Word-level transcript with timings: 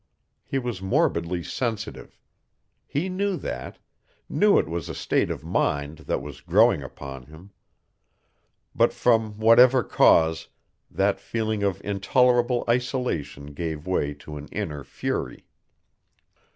He 0.43 0.57
was 0.57 0.81
morbidly 0.81 1.43
sensitive. 1.43 2.17
He 2.87 3.07
knew 3.07 3.37
that, 3.37 3.77
knew 4.27 4.57
it 4.57 4.67
was 4.67 4.89
a 4.89 4.95
state 4.95 5.29
of 5.29 5.43
mind 5.43 5.99
that 6.09 6.23
was 6.23 6.41
growing 6.41 6.81
upon 6.81 7.27
him. 7.27 7.51
But 8.73 8.93
from 8.93 9.37
whatever 9.37 9.83
cause, 9.83 10.47
that 10.89 11.19
feeling 11.19 11.61
of 11.61 11.85
intolerable 11.85 12.63
isolation 12.67 13.53
gave 13.53 13.85
way 13.85 14.15
to 14.15 14.37
an 14.37 14.47
inner 14.47 14.83
fury. 14.83 15.45